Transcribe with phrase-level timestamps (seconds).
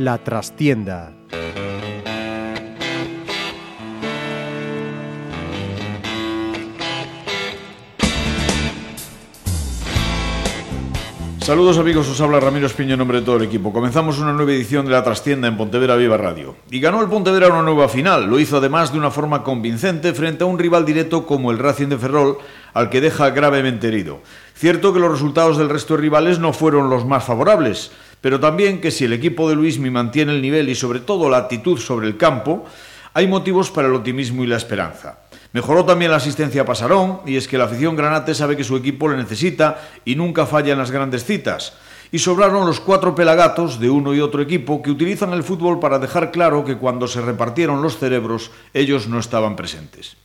[0.00, 1.19] La trastienda
[11.50, 13.72] Saludos amigos, os habla Ramiro Espiño en nombre de todo el equipo.
[13.72, 16.54] Comenzamos una nueva edición de La Trastienda en Pontevedra Viva Radio.
[16.70, 18.30] Y ganó el Pontevedra una nueva final.
[18.30, 21.88] Lo hizo además de una forma convincente frente a un rival directo como el Racing
[21.88, 22.38] de Ferrol,
[22.72, 24.20] al que deja gravemente herido.
[24.54, 28.80] Cierto que los resultados del resto de rivales no fueron los más favorables, pero también
[28.80, 32.06] que si el equipo de Luismi mantiene el nivel y sobre todo la actitud sobre
[32.06, 32.64] el campo,
[33.12, 35.18] hay motivos para el optimismo y la esperanza.
[35.52, 38.76] Mejoró también la asistencia a Pasarón y es que la afición granate sabe que su
[38.76, 41.72] equipo le necesita y nunca falla en las grandes citas.
[42.12, 45.98] Y sobraron los cuatro pelagatos de uno y otro equipo que utilizan el fútbol para
[45.98, 50.16] dejar claro que cuando se repartieron los cerebros ellos no estaban presentes.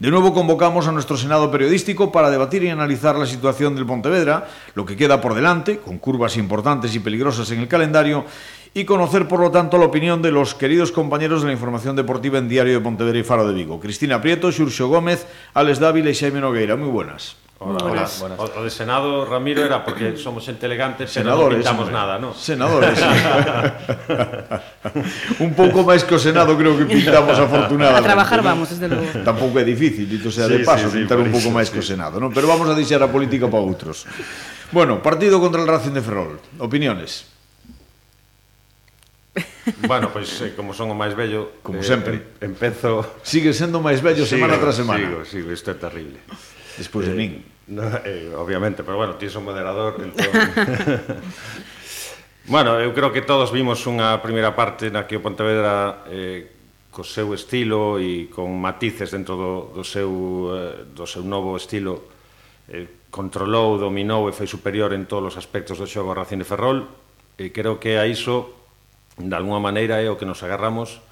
[0.00, 4.48] De nuevo convocamos a nuestro Senado periodístico para debatir y analizar la situación del Pontevedra,
[4.74, 8.24] lo que queda por delante, con curvas importantes y peligrosas en el calendario,
[8.72, 12.38] y conocer, por lo tanto, la opinión de los queridos compañeros de la información deportiva
[12.38, 13.80] en Diario de Pontevedra y Faro de Vigo.
[13.80, 16.76] Cristina Prieto, Xurxo Gómez, Alex Dávila y Xaime Nogueira.
[16.76, 17.36] Muy buenas.
[17.62, 18.08] Hola, hola.
[18.18, 18.40] Buenas.
[18.40, 22.16] O, o de Senado, Ramiro, era porque somos gente elegante, pero senadores, non pintamos nada,
[22.16, 22.32] ¿no?
[22.32, 22.96] Senadores.
[25.44, 28.00] un pouco máis que o Senado creo que pintamos afortunadamente.
[28.00, 29.12] A trabajar vamos, desde luego.
[29.20, 31.76] Tampouco é difícil, dito sea sí, de paso, sí, pintar sí, un pouco máis sí.
[31.76, 32.32] que o Senado, ¿no?
[32.32, 34.08] Pero vamos a deixar a política para outros.
[34.72, 36.40] Bueno, partido contra el Racing de Ferrol.
[36.64, 37.29] Opiniones.
[39.86, 43.78] Bueno, pois pues, eh, como son o máis bello, como eh, sempre, empezo Sigue sendo
[43.78, 45.00] o máis bello sigo, semana tras semana.
[45.00, 46.18] Sigo, sigo, isto é terrible.
[46.78, 47.32] Despois eh, de min.
[47.70, 50.32] No, eh, obviamente, pero bueno, ti son moderador, entón
[52.50, 56.50] Bueno, eu creo que todos vimos unha primeira parte na que o Pontevedra eh,
[56.90, 60.10] co seu estilo e con matices dentro do, do, seu,
[60.50, 62.10] eh, do seu novo estilo
[62.66, 66.90] eh, controlou, dominou e foi superior en todos os aspectos do xogo a de Ferrol
[67.38, 68.59] e creo que a iso
[69.20, 71.04] de alguna maneira é o que nos agarramos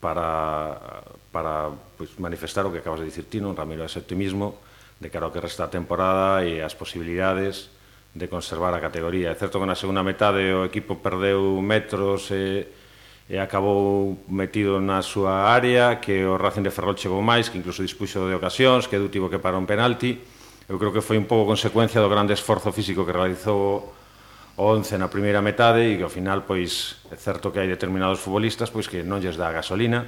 [0.00, 4.56] para, para pues, manifestar o que acabas de dicir ti, non, Ramiro, ese optimismo
[5.00, 7.68] de cara ao que resta a temporada e as posibilidades
[8.12, 9.30] de conservar a categoría.
[9.30, 12.66] É certo que na segunda metade o equipo perdeu metros e,
[13.30, 17.84] e acabou metido na súa área, que o Racing de Ferrol chegou máis, que incluso
[17.84, 20.18] dispuxo de ocasións, que Edu tivo que parar un penalti.
[20.70, 23.99] Eu creo que foi un pouco consecuencia do grande esforzo físico que realizou
[24.60, 28.68] 11 na primeira metade e que ao final pois é certo que hai determinados futbolistas
[28.68, 30.04] pois que non lles dá gasolina.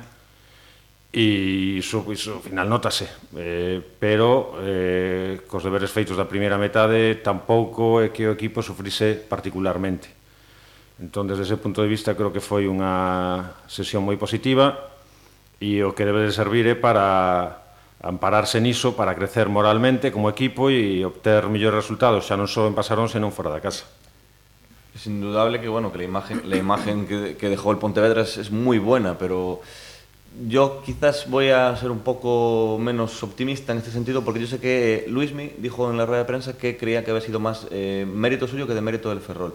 [1.13, 7.25] E iso, pois, ao final notase eh, pero eh, cos deberes feitos da primeira metade
[7.25, 10.13] tampouco é que o equipo sufrise particularmente.
[11.01, 14.93] Entón desde ese punto de vista creo que foi unha sesión moi positiva
[15.65, 17.65] e o que debe de servir é para
[18.05, 22.77] ampararse niso para crecer moralmente como equipo e obter mellores resultados xa non só en
[22.77, 24.02] Pasarón senón fora da casa.
[24.95, 28.37] Es indudable que bueno que la imagen, la imagen que, que dejó el Pontevedra es,
[28.37, 29.63] es, muy buena, pero
[30.49, 34.59] yo quizás voy a ser un poco menos optimista en este sentido, porque yo sé
[34.59, 38.07] que Luismi dijo en la rueda de prensa que creía que había sido más eh,
[38.11, 39.55] mérito suyo que de mérito del Ferrol.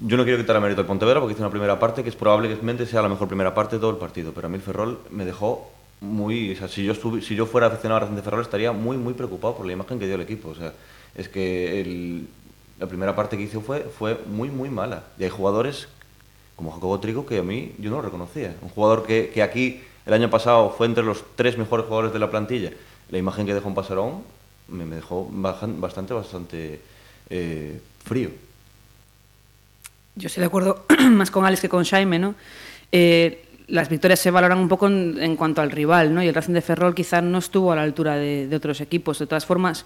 [0.00, 2.16] Yo no quiero quitar el mérito al Pontevedra porque hizo una primera parte que es
[2.16, 5.00] probablemente sea la mejor primera parte de todo el partido, pero a mí el Ferrol
[5.10, 6.52] me dejó muy...
[6.52, 8.96] O sea, si yo, estuve, si yo fuera aficionado a Racing de Ferrol estaría muy,
[8.96, 10.50] muy preocupado por la imagen que dio el equipo.
[10.50, 10.72] O sea,
[11.14, 12.28] es que el,
[12.78, 15.04] la primera parte que hizo fue, fue muy, muy mala.
[15.18, 15.88] Y hay jugadores
[16.56, 18.54] como Jacobo Trigo que a mí yo no lo reconocía.
[18.62, 22.18] Un jugador que, que aquí el año pasado fue entre los tres mejores jugadores de
[22.18, 22.72] la plantilla.
[23.10, 24.22] La imagen que dejó en Pasarón
[24.68, 26.80] me, me dejó bastante, bastante
[27.30, 28.30] eh, frío.
[30.14, 32.34] Yo estoy de acuerdo más con Alex que con Jaime, ¿no?
[32.90, 36.22] Eh, las victorias se valoran un poco en, en, cuanto al rival, ¿no?
[36.22, 39.18] Y el Racing de Ferrol quizás no estuvo a la altura de, de otros equipos.
[39.18, 39.84] De todas formas,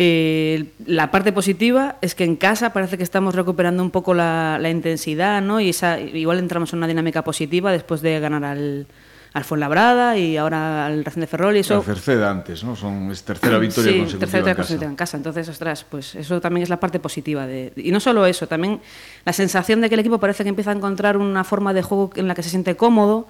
[0.00, 4.56] Eh, la parte positiva es que en casa parece que estamos recuperando un poco la,
[4.60, 5.60] la intensidad, ¿no?
[5.60, 8.86] Y esa, igual entramos en una dinámica positiva después de ganar al,
[9.32, 11.84] al Fuenlabrada y ahora al Racing de Ferrol y eso...
[12.24, 12.76] Antes, ¿no?
[12.76, 14.56] Son, es tercera victoria sí, consecutiva tercera en casa.
[14.56, 15.16] consecutiva en casa.
[15.16, 17.48] Entonces, ostras, pues eso también es la parte positiva.
[17.48, 18.80] De, y no solo eso, también
[19.24, 22.10] la sensación de que el equipo parece que empieza a encontrar una forma de juego
[22.14, 23.26] en la que se siente cómodo,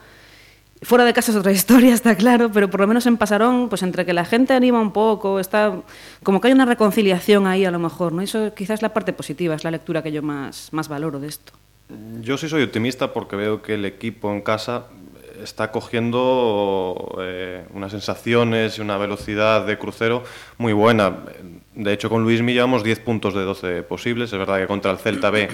[0.83, 3.83] Fuera de casa es otra historia, está claro, pero por lo menos en Pasarón, pues
[3.83, 5.81] entre que la gente anima un poco, está
[6.23, 8.23] como que hay una reconciliación ahí a lo mejor, ¿no?
[8.23, 11.29] Eso quizás es la parte positiva, es la lectura que yo más, más valoro de
[11.29, 11.53] esto.
[12.21, 14.87] Yo sí soy optimista porque veo que el equipo en casa
[15.43, 20.25] está cogiendo eh, unas sensaciones y una velocidad de crucero
[20.59, 21.17] muy buena.
[21.75, 24.33] De hecho, con Luis llevamos 10 puntos de 12 posibles.
[24.33, 25.49] Es verdad que contra el Celta B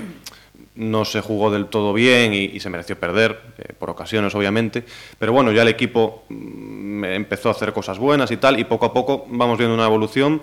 [0.77, 4.85] no se jugó del todo bien y, se mereció perder, eh, por ocasiones obviamente,
[5.19, 8.87] pero bueno, ya el equipo mm, empezó a hacer cosas buenas y tal, y poco
[8.87, 10.43] a poco vamos viendo una evolución,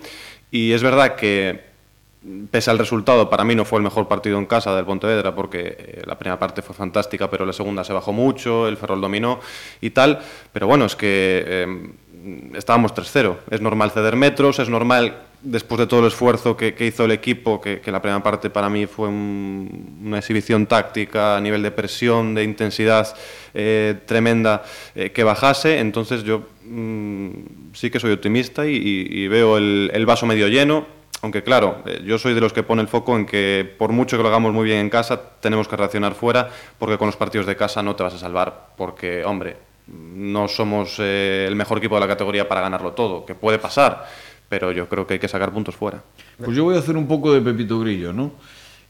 [0.49, 1.71] y es verdad que
[2.51, 5.75] pese al resultado, para mí no fue el mejor partido en casa del Pontevedra porque
[5.77, 9.39] eh, la primera parte fue fantástica, pero la segunda se bajó mucho, el Ferrol dominó
[9.81, 10.19] y tal.
[10.53, 11.89] Pero bueno, es que eh,
[12.53, 13.37] estábamos 3-0.
[13.49, 17.59] Es normal ceder metros, es normal, después de todo el esfuerzo que, hizo el equipo,
[17.61, 22.43] que, la primera parte para mí fue una exhibición táctica a nivel de presión, de
[22.43, 23.15] intensidad
[23.53, 25.79] eh, tremenda, que bajase.
[25.79, 27.29] Entonces yo mm,
[27.73, 32.33] sí que soy optimista y, veo el vaso medio lleno aunque claro, eh, yo soy
[32.33, 34.79] de los que pone el foco en que por mucho que lo hagamos muy bien
[34.79, 36.49] en casa, tenemos que reaccionar fuera,
[36.79, 39.57] porque con los partidos de casa no te vas a salvar, porque, hombre,
[39.87, 44.07] no somos eh, el mejor equipo de la categoría para ganarlo todo, que puede pasar,
[44.51, 46.03] pero yo creo que hay que sacar puntos fuera.
[46.37, 48.33] Pues yo voy a hacer un poco de Pepito Grillo, ¿no?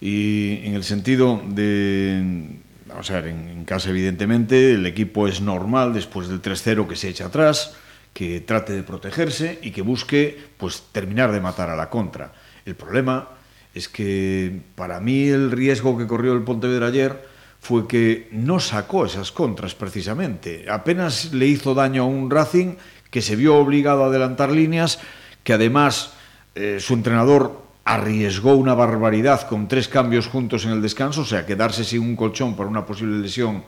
[0.01, 2.57] Y en el sentido de...
[2.87, 7.09] Vamos a ver, en casa evidentemente el equipo es normal después del 3-0 que se
[7.09, 7.75] echa atrás,
[8.11, 12.33] que trate de protegerse y que busque pues terminar de matar a la contra.
[12.65, 13.29] El problema
[13.75, 17.23] es que para mí el riesgo que corrió el Pontevedra ayer
[17.59, 20.65] fue que no sacó esas contras precisamente.
[20.67, 22.77] Apenas le hizo daño a un Racing
[23.11, 24.99] que se vio obligado a adelantar líneas,
[25.43, 26.13] que además
[26.55, 31.45] eh, su entrenador arriesgó una barbaridad con tres cambios juntos en el descanso, o sea,
[31.45, 33.63] quedarse sin un colchón por una posible lesión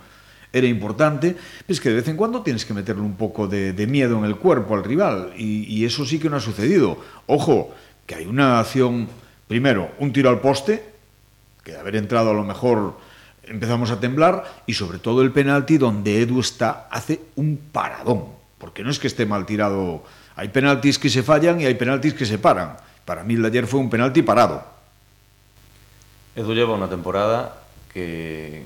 [0.54, 1.36] era importante,
[1.68, 4.36] es que de vez en cuando tienes que meterle un poco de, miedo en el
[4.36, 7.00] cuerpo al rival y, eso sí que no ha sucedido.
[7.26, 7.74] Ojo,
[8.06, 9.08] que hay una acción,
[9.48, 10.94] primero, un tiro al poste,
[11.64, 12.98] que de haber entrado a lo mejor
[13.46, 18.26] empezamos a temblar, y sobre todo el penalti donde Edu está, hace un paradón,
[18.60, 20.04] porque no es que esté mal tirado,
[20.36, 22.78] hay penaltis que se fallan y hay penaltis que se paran.
[23.06, 24.64] Para mí el de ayer fue un penalti parado.
[26.36, 27.62] Edu lleva una temporada
[27.94, 28.64] que,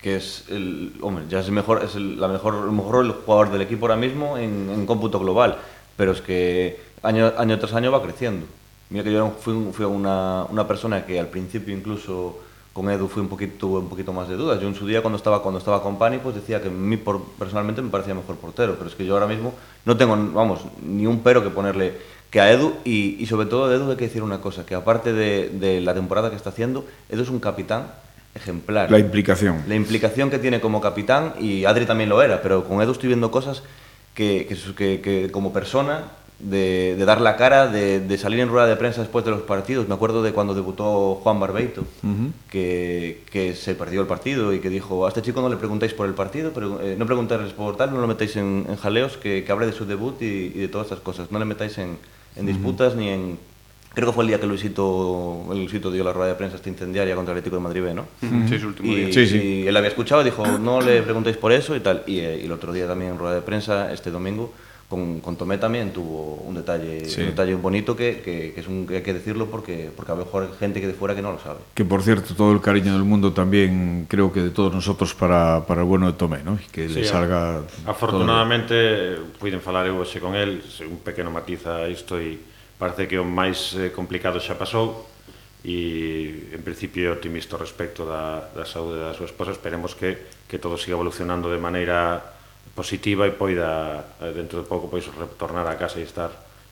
[0.00, 3.50] que es el, hombre, ya es el mejor, es el, la mejor, el mejor jugador
[3.52, 5.58] del equipo ahora mismo en, en cómputo global,
[5.96, 8.46] pero es que año, año tras año va creciendo.
[8.88, 12.40] Mira que yo fui, fui una, una persona que al principio incluso
[12.72, 14.60] con Edu fui un poquito, tuve un poquito más de dudas.
[14.60, 16.96] Yo en su día cuando estaba, cuando estaba con Pani pues decía que a mí
[16.96, 20.60] por, personalmente me parecía mejor portero, pero es que yo ahora mismo no tengo, vamos,
[20.84, 21.94] ni un pero que ponerle
[22.30, 24.76] que a Edu, y, y sobre todo de Edu hay que decir una cosa, que
[24.76, 27.88] aparte de, de la temporada que está haciendo, Edu es un capitán
[28.36, 28.88] ejemplar.
[28.88, 29.64] La implicación.
[29.66, 33.08] La implicación que tiene como capitán, y Adri también lo era, pero con Edu estoy
[33.08, 33.64] viendo cosas
[34.14, 34.46] que,
[34.76, 36.04] que, que como persona,
[36.40, 39.42] de, de, dar la cara, de, de, salir en rueda de prensa después de los
[39.42, 39.88] partidos.
[39.88, 41.84] Me acuerdo de cuando debutó Juan Barbeito,
[42.50, 45.94] que, que, se perdió el partido y que dijo, a este chico no le preguntáis
[45.94, 49.16] por el partido, pero, eh, no preguntáis por tal, no lo metáis en, en jaleos,
[49.16, 51.30] que, que hable de su debut y, y, de todas estas cosas.
[51.30, 51.98] No le metáis en,
[52.36, 53.38] en disputas ni en
[53.92, 57.16] Creo que fue el día que Luisito, Luisito dio la rueda de prensa esta incendiaria
[57.16, 58.06] contra el Atlético de Madrid, ¿no?
[58.48, 59.12] Sí, su último y, día.
[59.12, 59.62] Sí, sí.
[59.64, 62.04] y él había escuchado y dijo, no le preguntéis por eso y tal.
[62.06, 64.52] Y, eh, y, el otro día también en rueda de prensa, este domingo,
[64.90, 67.20] con, con Tomé también tuvo un detalle, sí.
[67.20, 70.16] un detalle bonito que, que, que es un, que hay que decirlo porque, porque a
[70.16, 71.60] lo mejor hay gente que de fuera que no lo sabe.
[71.74, 75.64] Que por cierto, todo el cariño del mundo también creo que de todos nosotros para,
[75.64, 76.58] para el bueno de Tomé, ¿no?
[76.72, 77.62] que sí, le salga...
[77.86, 82.34] Afortunadamente, puiden falar eu hoxe con el, un pequeno matiz a isto e
[82.74, 85.06] parece que o máis eh, complicado xa pasou
[85.62, 90.18] e en principio optimista respecto da, da saúde da súa esposa esperemos que,
[90.50, 92.39] que todo siga evolucionando de maneira
[92.74, 96.30] positiva e poida eh, dentro de pouco pois retornar a casa e estar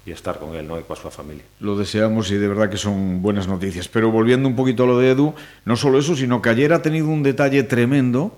[0.09, 0.81] e estar con él, ¿no?
[0.81, 1.45] e coa súa familia.
[1.61, 3.93] Lo deseamos y de verdad que son buenas noticias.
[3.93, 5.37] Pero volviendo un poquito a lo de Edu,
[5.69, 8.33] no solo eso, sino que ayer ha tenido un detalle tremendo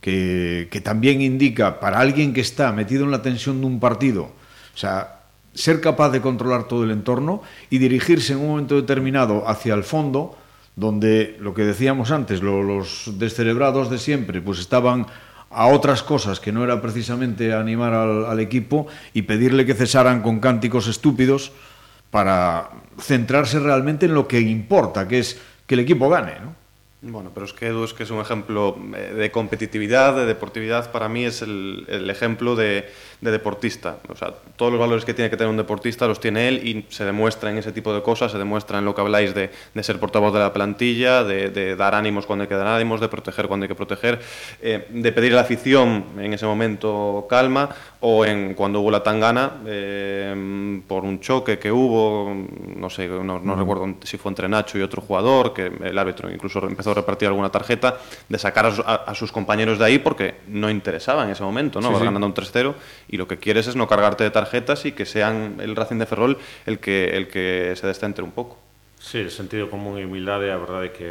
[0.00, 4.30] que, que también indica para alguien que está metido en la tensión de un partido,
[4.74, 5.20] o sea,
[5.54, 9.82] ser capaz de controlar todo el entorno y dirigirse en un momento determinado hacia el
[9.82, 10.36] fondo,
[10.76, 15.06] donde lo que decíamos antes, lo, los descerebrados de siempre, pues estaban
[15.50, 20.22] a otras cosas que no era precisamente animar al, al equipo y pedirle que cesaran
[20.22, 21.52] con cánticos estúpidos
[22.10, 26.59] para centrarse realmente en lo que importa, que es que el equipo gane, ¿no?
[27.02, 30.92] Bueno, pero es que Edu es que es un ejemplo eh, de competitividad, de deportividad.
[30.92, 32.90] Para mí es el, el ejemplo de,
[33.22, 34.00] de, deportista.
[34.10, 36.84] O sea, todos los valores que tiene que tener un deportista los tiene él y
[36.90, 39.82] se demuestra en ese tipo de cosas, se demuestra en lo que habláis de, de
[39.82, 43.08] ser portavoz de la plantilla, de, de, dar ánimos cuando hay que dar ánimos, de
[43.08, 44.20] proteger cuando hay que proteger,
[44.60, 49.02] eh, de pedir a la afición en ese momento calma o en cuando hubo la
[49.02, 52.34] tangana eh, por un choque que hubo,
[52.76, 56.30] no sé, no, no recuerdo si fue entre Nacho y otro jugador, que el árbitro
[56.30, 59.84] incluso empezó empezó a repartir alguna tarjeta, de sacar a, a, a sus compañeros de
[59.84, 61.88] ahí porque no interesaba en ese momento, ¿no?
[61.88, 62.04] Sí, Vas sí.
[62.04, 62.74] ganando un 3-0
[63.08, 66.06] y lo que quieres es no cargarte de tarjetas y que sean el Racing de
[66.06, 68.58] Ferrol el que, el que se descentre un pouco.
[68.98, 71.10] Sí, sentido común e humildade, a verdade é que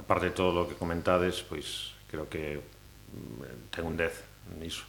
[0.00, 4.88] aparte de todo o que comentades, pois creo que mm, ten un 10 niso.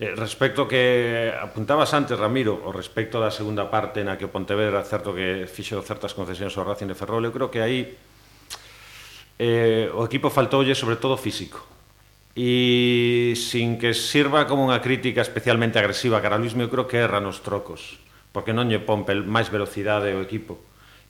[0.00, 4.84] Eh, respecto que apuntabas antes, Ramiro, o respecto da segunda parte na que o Pontevedra
[4.84, 7.96] certo que fixo certas concesións ao Racing de Ferrol, eu creo que aí
[9.40, 11.64] eh, o equipo faltoulle sobre todo físico.
[12.36, 17.00] E sin que sirva como unha crítica especialmente agresiva cara a Luismi, eu creo que
[17.00, 17.96] erra nos trocos
[18.30, 20.60] porque non lle pompe máis velocidade o equipo.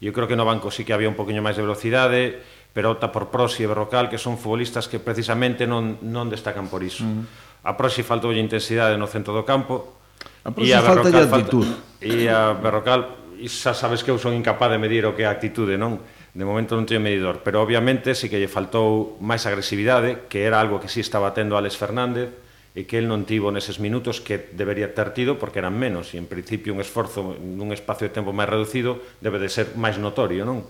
[0.00, 3.10] Eu creo que no banco sí que había un poquinho máis de velocidade pero opta
[3.10, 7.02] por Prosi e Berrocal que son futbolistas que precisamente non, non destacan por iso.
[7.02, 7.68] Uh -huh.
[7.68, 10.00] a Prosi faltoulle intensidade no centro do campo.
[10.46, 11.60] A Prosi e a Berrocal falta
[12.00, 13.00] e a Berrocal
[13.44, 16.00] xa sabes que eu son incapaz de medir o que é a actitude non?
[16.30, 20.62] De momento non teño medidor, pero obviamente sí que lle faltou máis agresividade, que era
[20.62, 22.30] algo que sí estaba tendo Alex Fernández,
[22.70, 26.22] e que el non tivo neses minutos que debería ter tido porque eran menos e
[26.22, 30.46] en principio un esforzo nun espacio de tempo máis reducido debe de ser máis notorio,
[30.46, 30.62] non?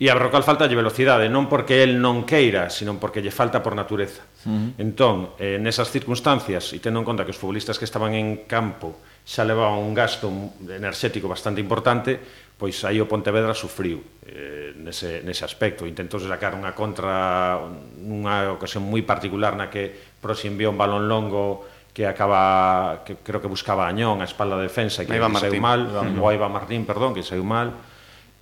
[0.00, 3.60] E a Berrocal falta de velocidade, non porque el non queira, sino porque lle falta
[3.60, 4.24] por natureza.
[4.48, 4.80] Uh -huh.
[4.80, 8.96] Entón, eh, nesas circunstancias, e tendo en conta que os futbolistas que estaban en campo
[9.28, 10.32] xa levaban un gasto
[10.72, 12.16] enerxético bastante importante,
[12.60, 15.88] pois aí o Pontevedra sufriu eh, nese, nese aspecto.
[15.88, 17.56] Intentou sacar unha contra
[17.96, 21.64] nunha ocasión moi particular na que Proxi enviou un balón longo
[21.96, 25.88] que acaba que creo que buscaba a Añón a espalda de defensa que saiu mal,
[25.88, 27.72] o Iba Martín, perdón, que saiu mal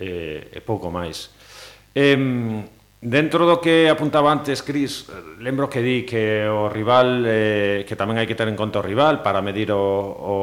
[0.03, 1.31] eh, e pouco máis.
[1.95, 2.19] Eh,
[2.99, 5.07] dentro do que apuntaba antes Cris,
[5.39, 8.85] lembro que di que o rival eh, que tamén hai que ter en conta o
[8.85, 10.35] rival para medir o, o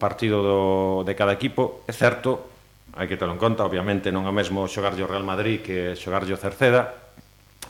[0.00, 0.60] partido do,
[1.04, 2.57] de cada equipo, é certo
[2.98, 6.34] hai que telo en conta, obviamente non é mesmo xogarlle o Real Madrid que xogarlle
[6.34, 7.14] o Cerceda,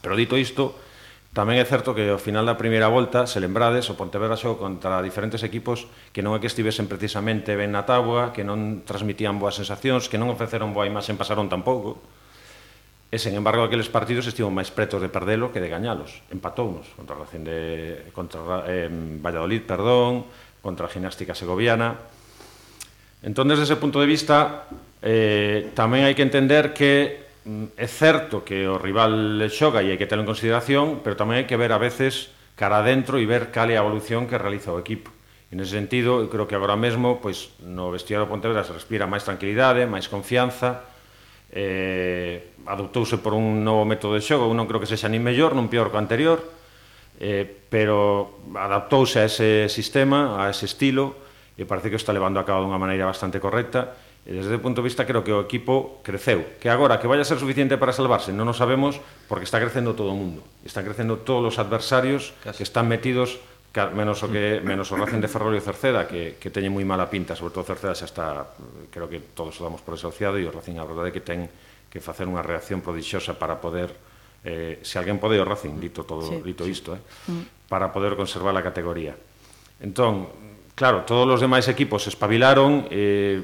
[0.01, 0.73] pero dito isto,
[1.37, 5.05] tamén é certo que ao final da primeira volta, se lembrades, o Pontevedra xogou contra
[5.05, 5.85] diferentes equipos
[6.17, 10.17] que non é que estivesen precisamente ben na tábua, que non transmitían boas sensacións, que
[10.17, 12.01] non ofreceron boa imaxe en pasaron tampouco,
[13.09, 16.21] E, sen embargo, aqueles partidos estivon máis pretos de perdelo que de gañalos.
[16.29, 17.59] Empatounos contra a Racing de...
[18.13, 20.29] contra eh, Valladolid, perdón,
[20.61, 21.97] contra a Ginástica Segoviana.
[23.25, 24.69] Entón, desde ese punto de vista,
[25.03, 29.99] Eh, tamén hai que entender que mm, é certo que o rival xoga e hai
[29.99, 33.55] que telo en consideración, pero tamén hai que ver a veces cara adentro e ver
[33.55, 35.15] cal é a evolución que realiza o equipo.
[35.49, 39.07] E nese sentido, eu creo que agora mesmo pois, no vestido do Pontevedra se respira
[39.07, 40.85] máis tranquilidade, máis confianza,
[41.55, 45.55] eh, adoptouse por un novo método de xogo, eu non creo que sexa nin mellor,
[45.55, 46.43] non peor que o anterior,
[47.23, 51.17] eh, pero adaptouse a ese sistema, a ese estilo,
[51.57, 53.97] e parece que o está levando a cabo dunha maneira bastante correcta,
[54.29, 56.45] E desde o punto de vista creo que o equipo creceu.
[56.61, 59.97] Que agora que vaya a ser suficiente para salvarse non o sabemos porque está crecendo
[59.97, 60.45] todo o mundo.
[60.69, 62.61] Están crecendo todos os adversarios Casi.
[62.61, 63.41] que están metidos
[63.97, 64.69] menos o que mm.
[64.69, 67.57] menos o Racing de Ferrol e o Cerceda que, que teñen moi mala pinta, sobre
[67.57, 68.27] todo o Cerceda xa está,
[68.93, 71.49] creo que todos o damos por desahuciado e o Racing a verdade que ten
[71.89, 73.93] que facer unha reacción prodixiosa para poder
[74.45, 76.75] eh, se alguén pode o Racing, dito todo sí, dito sí.
[76.75, 77.71] isto, eh, mm.
[77.71, 79.15] para poder conservar a categoría.
[79.79, 80.27] Entón,
[80.75, 83.41] claro, todos os demais equipos espabilaron eh,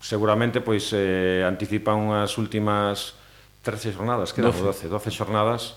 [0.00, 3.18] seguramente pois eh, anticipan unhas últimas
[3.62, 5.76] 13 jornadas, que 12, 12, 12 jornadas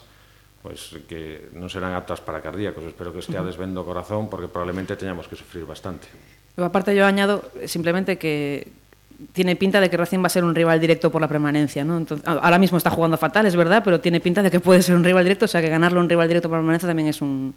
[0.61, 2.85] pois que non serán aptas para cardíacos.
[2.85, 6.05] Espero que esteades vendo o corazón porque probablemente teñamos que sufrir bastante.
[6.53, 8.69] Eu aparte yo añado simplemente que
[9.33, 11.97] tiene pinta de que Racing va a ser un rival directo por la permanencia, ¿no?
[11.97, 14.95] Entonces, ahora mismo está jugando fatal, es verdad, pero tiene pinta de que puede ser
[14.95, 17.21] un rival directo, o sea que ganarlo un rival directo por la permanencia también es
[17.21, 17.53] un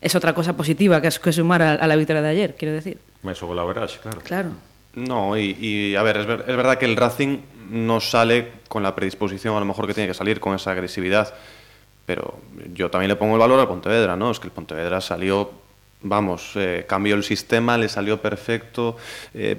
[0.00, 2.74] es otra cosa positiva que, es, que sumar a, a la victoria de ayer, quiero
[2.74, 2.98] decir.
[3.22, 3.64] Eso con la
[4.02, 4.20] claro.
[4.24, 4.50] Claro.
[4.94, 7.38] No, y, y a ver, es, ver, es, verdad que el Racing
[7.70, 11.32] no sale con la predisposición a lo mejor que tiene que salir con esa agresividad,
[12.04, 12.38] pero
[12.74, 14.30] yo también le pongo el valor al Pontevedra, ¿no?
[14.30, 15.50] Es que el Pontevedra salió,
[16.02, 18.96] vamos, eh, cambió el sistema, le salió perfecto,
[19.32, 19.56] eh,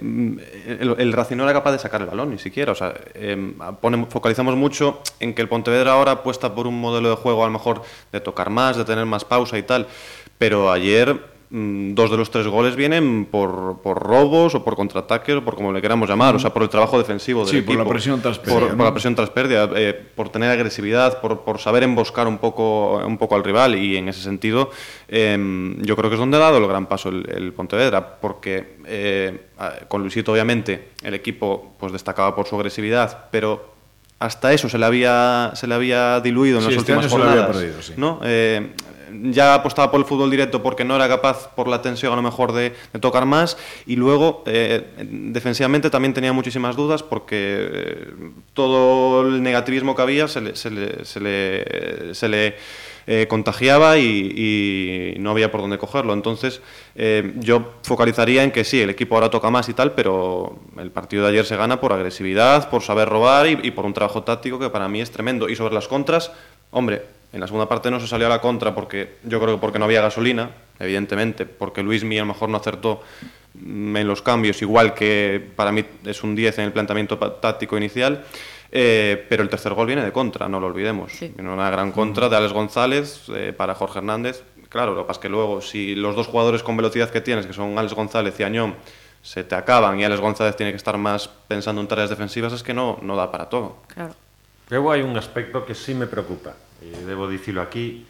[0.78, 3.54] el, Racing no era capaz de sacar el balón ni siquiera, o sea, eh,
[4.10, 7.54] focalizamos mucho en que el Pontevedra ahora apuesta por un modelo de juego a lo
[7.54, 9.88] mejor de tocar más, de tener más pausa y tal,
[10.38, 15.46] pero ayer dos de los tres goles vienen por, por robos o por contraataques o
[15.46, 17.74] por como le queramos llamar, o sea, por el trabajo defensivo del sí, equipo.
[17.74, 18.60] por la presión tras pérdida.
[18.60, 18.78] Por, ¿no?
[18.78, 22.98] por la presión tras pérdida, eh, por tener agresividad, por, por, saber emboscar un poco,
[23.06, 24.72] un poco al rival y en ese sentido
[25.08, 25.38] eh,
[25.78, 29.50] yo creo que es donde ha dado el gran paso el, el Pontevedra, porque eh,
[29.88, 33.74] con Luisito obviamente el equipo pues destacaba por su agresividad, pero
[34.18, 37.34] hasta eso se le había, se le había diluido en sí, las este últimas jornadas.
[37.34, 37.94] Se le había perdido, sí.
[37.98, 38.22] ¿no?
[38.24, 38.72] Eh,
[39.24, 42.22] ya apostaba por el fútbol directo porque no era capaz por la tensión a lo
[42.22, 48.08] mejor de, tocar más y luego eh, defensivamente también tenía muchísimas dudas porque eh,
[48.54, 52.56] todo el negativismo que había se le, se le, se le,
[53.06, 56.14] eh, contagiaba y, no había por dónde cogerlo.
[56.14, 56.62] Entonces,
[57.36, 61.24] yo focalizaría en que sí, el equipo ahora toca más y tal, pero el partido
[61.24, 64.70] de ayer se gana por agresividad, por saber robar y por un trabajo táctico que
[64.70, 65.50] para mí es tremendo.
[65.50, 66.32] Y sobre las contras,
[66.72, 69.62] hombre, En la segunda parte no se salió a la contra porque yo creo que
[69.62, 73.02] porque no había gasolina, evidentemente, porque Luis Mí a lo mejor no acertó
[73.56, 77.76] mm, en los cambios, igual que para mí es un 10 en el planteamiento táctico
[77.76, 78.24] inicial.
[78.76, 81.12] Eh, pero el tercer gol viene de contra, no lo olvidemos.
[81.12, 81.32] Sí.
[81.36, 84.44] Viene una gran contra de Alex González eh, para Jorge Hernández.
[84.68, 87.46] Claro, lo que pasa es que luego, si los dos jugadores con velocidad que tienes,
[87.46, 88.76] que son Alex González y Añón,
[89.22, 92.64] se te acaban y Alex González tiene que estar más pensando en tareas defensivas, es
[92.64, 93.78] que no, no da para todo.
[93.94, 94.16] Claro.
[94.74, 98.10] Pero hai un aspecto que sí me preocupa, e debo dicilo aquí.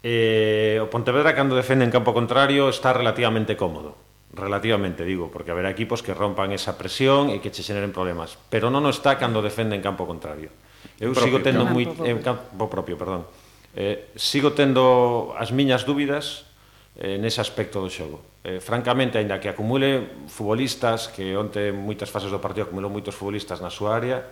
[0.00, 4.00] Eh, o Pontevedra, cando defende en campo contrario, está relativamente cómodo.
[4.32, 8.40] Relativamente, digo, porque haberá equipos que rompan esa presión e que che xeneren problemas.
[8.48, 10.48] Pero non o está cando defende en campo contrario.
[10.96, 11.84] Eu propio, sigo tendo moi...
[11.84, 13.28] En eh, campo propio, perdón.
[13.76, 16.48] Eh, sigo tendo as miñas dúbidas
[16.96, 18.24] eh, nese aspecto do xogo.
[18.48, 23.60] Eh, francamente, aínda que acumule futbolistas, que onte moitas fases do partido acumulou moitos futbolistas
[23.60, 24.24] na súa área,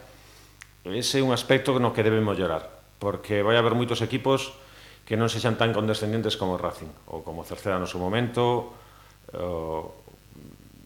[0.88, 4.56] ese é un aspecto no que debemos mellorar, porque vai haber moitos equipos
[5.04, 8.72] que non sexan tan condescendentes como o Racing, ou como Cerceda no seu momento,
[9.34, 9.90] o...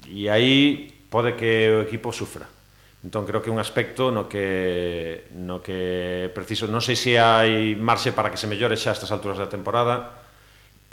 [0.08, 2.48] e aí pode que o equipo sufra.
[3.04, 7.76] Entón creo que é un aspecto no que no que preciso, non sei se hai
[7.76, 10.23] marxe para que se mellore xa a estas alturas da temporada,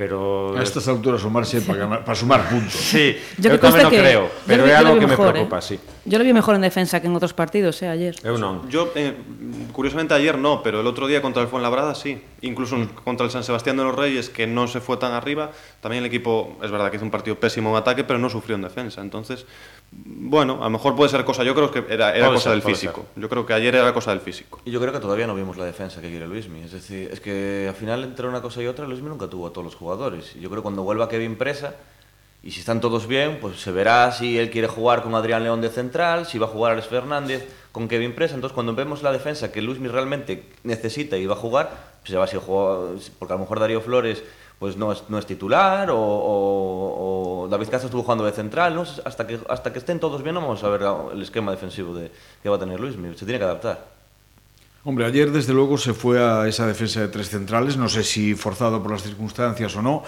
[0.01, 2.73] pero A estas alturas sumarse para, para sumar puntos.
[2.73, 5.29] Sí, Yo eu que conste tamén o que creo, pero é algo que me mejor,
[5.29, 5.69] preocupa, eh.
[5.69, 5.75] sí.
[6.09, 8.17] Yo lo vi mejor en defensa que en otros partidos, eh, ayer.
[8.25, 8.65] Eu non.
[8.65, 9.13] Yo, eh,
[9.69, 12.17] curiosamente ayer no, pero el otro día contra el Fuenlabrada sí.
[12.41, 15.53] Incluso contra el San Sebastián de los Reyes, que no se fue tan arriba,
[15.85, 18.57] también el equipo, es verdad que hizo un partido pésimo en ataque, pero no sufrió
[18.57, 19.05] en defensa.
[19.05, 19.45] Entonces,
[19.91, 23.05] bueno, a lo mejor puede ser cosa, yo creo que era, cosa ser, del físico.
[23.15, 24.61] Yo creo que ayer era cosa del físico.
[24.63, 26.61] Y yo creo que todavía no vimos la defensa que quiere Luismi.
[26.61, 29.51] Es decir, es que al final entre una cosa y otra, Luismi nunca tuvo a
[29.51, 30.35] todos los jugadores.
[30.35, 31.75] Y yo creo que cuando vuelva Kevin Presa,
[32.43, 35.61] y si están todos bien, pues se verá si él quiere jugar con Adrián León
[35.61, 38.35] de central, si va a jugar Alex Fernández con Kevin Presa.
[38.35, 41.69] Entonces, cuando vemos la defensa que Luismi realmente necesita y va a jugar,
[41.99, 44.23] pues se va si juega, porque a lo mejor Darío Flores
[44.61, 48.75] pues no es, no es titular o, o- o David Castro estuvo jugando de central,
[48.75, 48.83] ¿no?
[49.03, 50.81] Hasta que, hasta que estén todos bien no vamos a ver
[51.13, 52.11] el esquema defensivo de,
[52.43, 53.09] que va a tener Luismi.
[53.17, 53.83] Se tiene que adaptar.
[54.83, 58.35] Hombre, ayer desde luego se fue a esa defensa de tres centrales, no sé si
[58.35, 60.03] forzado por las circunstancias o no.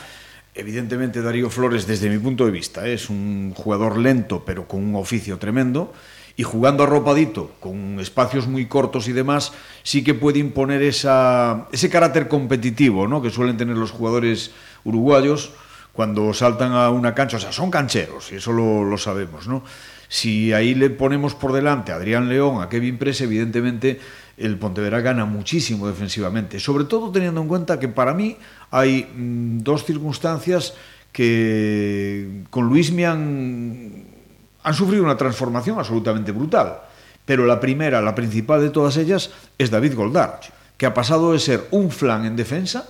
[0.53, 4.95] Evidentemente Darío Flores, desde mi punto de vista, es un jugador lento pero con un
[4.95, 5.91] oficio tremendo
[6.35, 11.89] y jugando arropadito, con espacios muy cortos y demás, sí que puede imponer esa, ese
[11.89, 13.21] carácter competitivo ¿no?
[13.21, 14.51] que suelen tener los jugadores
[14.83, 15.51] uruguayos
[15.91, 19.63] cuando saltan a una cancha, o sea, son cancheros, y eso lo, lo sabemos, ¿no?
[20.07, 23.99] Si ahí le ponemos por delante a Adrián León, a Kevin Press, evidentemente
[24.37, 28.37] el Pontevedra gana muchísimo defensivamente, sobre todo teniendo en cuenta que para mí
[28.71, 30.73] hay mm, dos circunstancias
[31.11, 34.05] que con Luis me han,
[34.63, 36.81] han sufrido una transformación absolutamente brutal.
[37.25, 40.39] Pero la primera, la principal de todas ellas, es David Goldar,
[40.77, 42.89] que ha pasado de ser un flan en defensa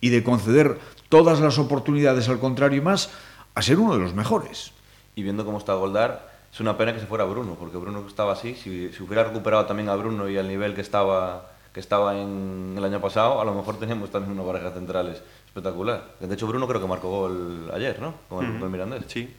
[0.00, 3.10] y de conceder todas las oportunidades al contrario y más,
[3.54, 4.72] a ser uno de los mejores.
[5.14, 8.32] Y viendo cómo está Goldar, es una pena que se fuera Bruno, porque Bruno estaba
[8.32, 12.18] así, si, si hubiera recuperado también a Bruno y al nivel que estaba, que estaba
[12.18, 16.14] en el año pasado, a lo mejor teníamos también una pareja centrales espectacular.
[16.20, 18.14] De hecho, Bruno creo que marcó gol ayer, ¿no?
[18.28, 19.04] Con el, con el Mirandés.
[19.06, 19.34] Sí.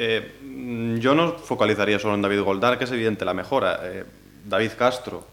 [0.00, 3.80] Eh, mm, yo no focalizaría solo en David Goldar, que es evidente la mejora.
[3.82, 4.04] Eh,
[4.44, 5.26] David Castro,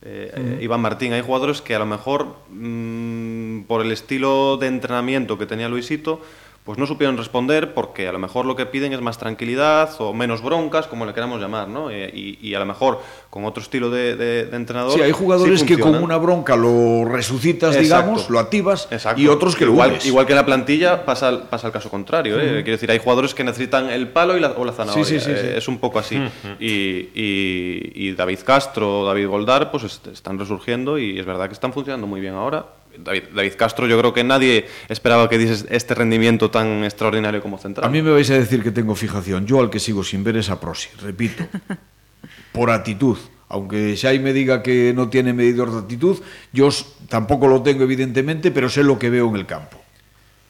[0.00, 5.36] eh, Iván Martín, hay jugadores que a lo mejor mm, por el estilo de entrenamiento
[5.36, 6.22] que tenía Luisito,
[6.64, 10.12] pues no supieron responder porque a lo mejor lo que piden es más tranquilidad o
[10.14, 11.90] menos broncas, como le queramos llamar, ¿no?
[11.90, 14.92] Eh, y, y a lo mejor con otro estilo de, de- de entrenador.
[14.92, 17.82] Sí, hay jugadores sí que con una bronca lo resucitas, Exacto.
[18.02, 19.20] digamos, lo activas, Exacto.
[19.20, 20.06] y otros que igual, lo unes.
[20.06, 22.38] Igual que en la plantilla pasa, el- pasa el caso contrario.
[22.38, 22.62] ¿eh?
[22.62, 25.04] Quiero decir, hay jugadores que necesitan el palo y la, o la zanahoria.
[25.04, 25.58] Sí, sí, sí, eh, sí.
[25.58, 26.16] Es un poco así.
[26.60, 26.66] y,
[27.14, 31.72] y- y David Castro, David Goldar, pues est- están resurgiendo y es verdad que están
[31.72, 32.66] funcionando muy bien ahora.
[32.98, 37.58] David, David Castro, yo creo que nadie esperaba que diese este rendimiento tan extraordinario como
[37.58, 37.86] central.
[37.86, 39.46] A mí me vais a decir que tengo fijación.
[39.46, 41.44] Yo al que sigo sin ver es a Prosi, repito.
[42.52, 43.16] por actitud.
[43.48, 46.18] Aunque Xai me diga que no tiene medidor de actitud,
[46.52, 46.70] yo
[47.08, 49.78] tampoco lo tengo evidentemente, pero sé lo que veo en el campo.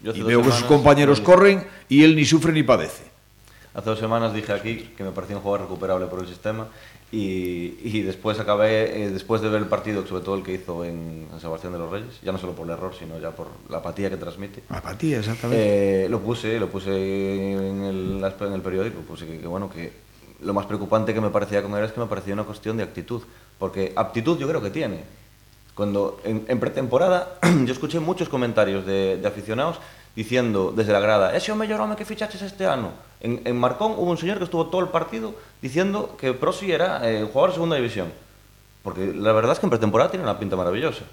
[0.00, 3.11] Yo Y veo que sus compañeros corren y él ni sufre ni padece.
[3.74, 6.68] Hace dos semanas dije aquí que me parecía un jugador recuperable por el sistema
[7.10, 10.84] y, y después acabé, eh, después de ver el partido, sobre todo el que hizo
[10.84, 13.48] en San Sebastián de los Reyes, ya no solo por el error, sino ya por
[13.68, 14.62] la apatía que transmite.
[14.68, 16.04] Apatía, exactamente.
[16.04, 19.92] Eh, lo puse, lo puse en el, en el periódico, puse que, que, bueno, que
[20.40, 22.82] lo más preocupante que me parecía con él es que me parecía una cuestión de
[22.82, 23.22] actitud,
[23.58, 25.04] porque aptitud yo creo que tiene.
[25.74, 29.78] Cuando en, en pretemporada yo escuché muchos comentarios de, de aficionados
[30.14, 32.90] diciendo desde la grada, ese mellor home que fichaches este ano.
[33.22, 37.08] En, en Marcón hubo un señor que estuvo todo el partido diciendo que Prosi era
[37.08, 38.12] eh, jugador de segunda división.
[38.82, 41.04] Porque la verdad es que en pretemporada tiene una pinta maravillosa.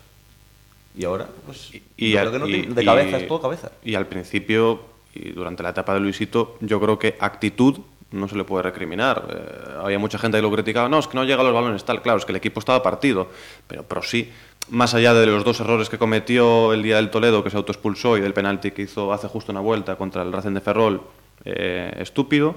[0.98, 3.39] Y ahora, pues, Y, al- creo que no y- tiene- de y- cabeza, es todo
[3.41, 3.72] cabeza.
[3.84, 4.82] Y al principio,
[5.13, 7.78] y durante la etapa de Luisito, yo creo que actitud
[8.12, 9.24] no se le puede recriminar.
[9.30, 11.86] Eh, había mucha gente que lo criticaba, no, es que no llega a los balones,
[11.86, 13.28] tal, claro, es que el equipo estaba partido.
[13.67, 14.32] Pero, pero sí,
[14.72, 18.17] más allá de los dos errores que cometió el día del Toledo, que se autoexpulsó,
[18.17, 21.02] y del penalti que hizo hace justo una vuelta contra el Racing de Ferrol,
[21.45, 22.56] eh, estúpido,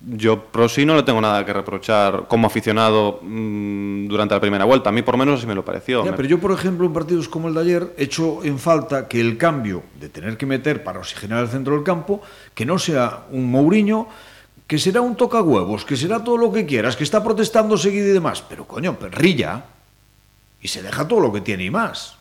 [0.00, 4.90] yo Prosi no le tengo nada que reprochar como aficionado mm, durante la primera vuelta.
[4.90, 6.04] A mí por lo menos así me lo pareció.
[6.04, 9.08] Ya, Me- pero yo, por ejemplo, en partidos como el de ayer, echo en falta
[9.08, 12.22] que el cambio de tener que meter para oxigenar el centro del campo,
[12.54, 14.06] que no sea un Mourinho,
[14.68, 18.12] que será un tocahuevos, que será todo lo que quieras, que está protestando seguido y
[18.12, 19.64] demás, pero coño, perrilla
[20.60, 22.16] y se deja todo lo que tiene y más.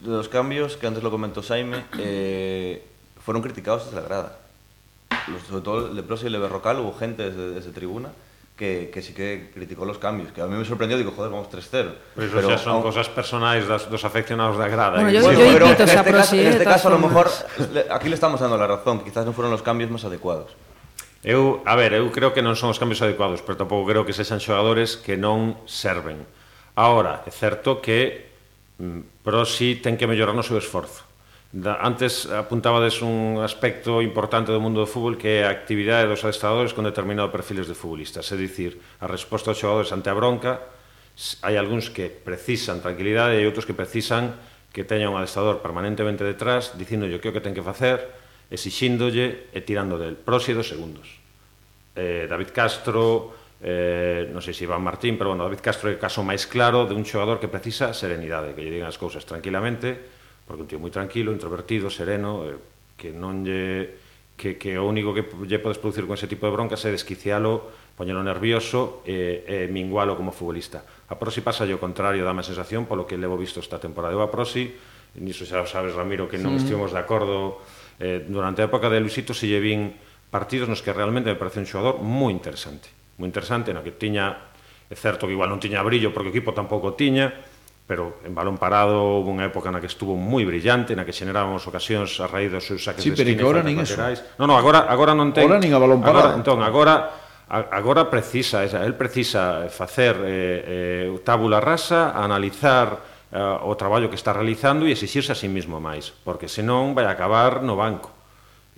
[0.00, 2.82] De los cambios, que antes lo comentó Jaime, eh,
[3.24, 4.38] fueron criticados desde la grada.
[5.28, 8.10] Los, sobre todo Leprosi y Leberrocal hubo gente desde, desde tribuna
[8.60, 11.48] que, que, sí que criticó los cambios, que a mí me sorprendió, digo, joder, vamos
[11.48, 11.70] 3-0.
[11.70, 15.00] Pero pues xa son aún, cosas personais das, dos afeccionados da grada.
[15.00, 17.30] Bueno, yo, bueno, yo pero en este, caso, en este caso, a lo mejor,
[17.72, 20.52] le, aquí le estamos dando la razón, que quizás no fueron los cambios más adecuados.
[21.24, 24.12] Eu, a ver, eu creo que non son os cambios adecuados, pero tampouco creo que
[24.12, 26.20] sexan xogadores que non serven.
[26.76, 28.28] Ahora, é certo que
[28.76, 31.09] mm, Prosi ten que mellorar no seu esforzo
[31.50, 36.22] Da, antes apuntabades un aspecto importante do mundo do fútbol que é a actividade dos
[36.22, 40.62] adestradores con determinado perfiles de futbolistas, é dicir, a resposta dos xogadores ante a bronca,
[41.42, 44.38] hai algúns que precisan tranquilidade e outros que precisan
[44.70, 47.98] que teña un adestrador permanentemente detrás, dicindolle o que o que ten que facer,
[48.46, 50.14] exixíndolle e tirando del.
[50.14, 51.18] Proxi dos segundos.
[51.98, 56.02] Eh, David Castro, eh, non sei se Iván Martín, pero bueno, David Castro é o
[56.02, 60.19] caso máis claro de un xogador que precisa serenidade, que lle digan as cousas tranquilamente,
[60.50, 62.58] porque un tío moi tranquilo, introvertido, sereno, eh,
[62.98, 63.94] que non lle
[64.34, 67.70] que, que o único que lle podes producir con ese tipo de broncas é desquicialo,
[67.94, 70.82] poñelo nervioso e, e mingualo como futbolista.
[71.06, 74.10] A Prosi pasa o contrario, dá má sensación polo que levo visto esta temporada.
[74.10, 74.74] Eu a Prosi,
[75.22, 76.66] niso xa sabes, Ramiro, que non sí.
[76.66, 77.62] estivemos de acordo
[78.02, 79.94] eh, durante a época de Luisito se lle vin
[80.34, 82.90] partidos nos que realmente me parece un xogador moi interesante.
[83.22, 84.50] Moi interesante, na que tiña,
[84.90, 87.38] é certo que igual non tiña brillo porque o equipo tampouco tiña,
[87.86, 91.66] pero en balón parado houve unha época na que estuvo moi brillante, na que xenerábamos
[91.66, 93.34] ocasións a raíz dos seus saques sí, de esquina.
[93.34, 93.98] Sí, pero agora nin eso.
[94.38, 95.48] No, no, agora, agora non ten...
[95.48, 96.30] Agora nin a balón parado.
[96.30, 96.94] Agora, entón, agora,
[97.50, 103.02] agora precisa, el precisa facer eh, eh, tábula rasa, analizar
[103.34, 107.10] eh, o traballo que está realizando e exixirse a sí mismo máis, porque senón vai
[107.10, 108.19] acabar no banco.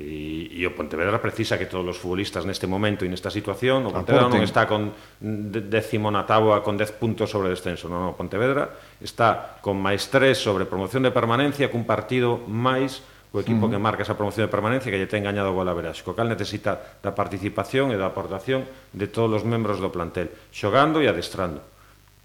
[0.00, 3.92] E, e o Pontevedra precisa que todos os futbolistas neste momento e nesta situación, o
[3.92, 4.40] Pontevedra Aporten.
[4.40, 8.72] non está con décimo na táboa con 10 puntos sobre descenso, non, non, o Pontevedra
[9.04, 13.72] está con máis 3 sobre promoción de permanencia cun partido máis o equipo uh -huh.
[13.72, 16.28] que marca esa promoción de permanencia que lle ten gañado o gol a Co cal
[16.28, 21.64] necesita da participación e da aportación de todos os membros do plantel, xogando e adestrando.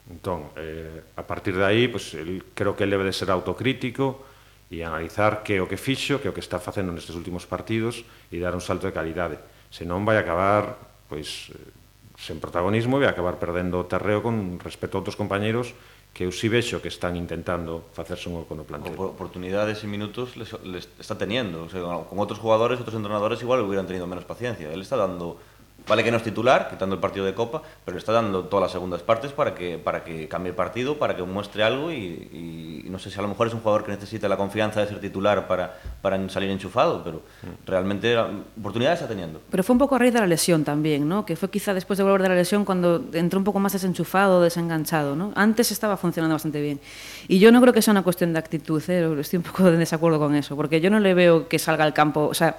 [0.07, 4.23] Entón, eh, a partir de aí, pues, el, creo que ele debe de ser autocrítico,
[4.67, 8.39] e analizar que o que fixo, que o que está facendo nestes últimos partidos e
[8.43, 9.39] dar un salto de calidade.
[9.71, 10.75] Se non vai acabar
[11.07, 15.71] pois eh, sen protagonismo e vai acabar perdendo o terreo con respecto a outros compañeiros
[16.11, 18.97] que eu si vexo que están intentando facerse un oco no plantel.
[18.97, 23.39] O, oportunidades e minutos les, les está teniendo, o sea, con outros jugadores, outros entrenadores
[23.45, 24.73] igual hubieran tenido menos paciencia.
[24.73, 25.37] Él está dando
[25.87, 28.71] vale que no es titular, quitando el partido de Copa, pero está dando todas las
[28.71, 32.99] segundas partes para que, para que cambie el partido, para que muestre algo y, no
[32.99, 35.47] sé si a lo mejor es un jugador que necesita la confianza de ser titular
[35.47, 37.21] para, para salir enchufado, pero
[37.65, 39.41] realmente oportunidades está teniendo.
[39.49, 41.25] Pero fue un poco a raíz de la lesión también, ¿no?
[41.25, 44.41] Que fue quizá después de volver de la lesión cuando entró un poco más desenchufado,
[44.41, 45.31] desenganchado, ¿no?
[45.35, 46.79] Antes estaba funcionando bastante bien.
[47.27, 49.15] Y yo no creo que sea una cuestión de actitud, ¿eh?
[49.19, 51.93] Estoy un poco en desacuerdo con eso, porque yo no le veo que salga al
[51.93, 52.57] campo, o sea,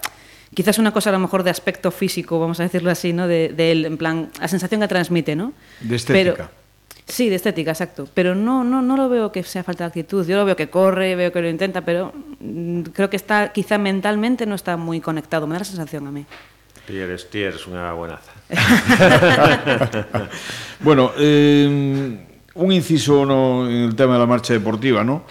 [0.54, 3.28] quizás una cosa a lo mejor de aspecto físico, vamos a decirlo así, ¿no?
[3.28, 5.52] De, de él, en plan, la sensación que transmite, ¿no?
[5.80, 6.34] De estética.
[6.34, 6.50] Pero,
[7.06, 8.08] sí, de estética, exacto.
[8.14, 10.26] Pero no, no, no lo veo que sea falta de actitud.
[10.26, 13.78] Yo lo veo que corre, veo que lo intenta, pero mm, creo que está, quizá
[13.78, 15.46] mentalmente no está muy conectado.
[15.46, 16.24] Me da la sensación a mí.
[16.86, 18.32] Ti eres, ti eres unha buenaza.
[20.80, 21.66] Bueno, eh,
[22.54, 25.24] un inciso no, en el tema de la marcha deportiva, ¿no?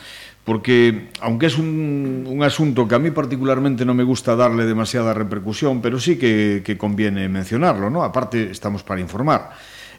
[0.47, 5.13] Porque, aunque es un, un asunto que a mí particularmente no me gusta darle demasiada
[5.13, 8.01] repercusión, pero sí que, conviene mencionarlo, ¿no?
[8.01, 9.51] Aparte, estamos para informar.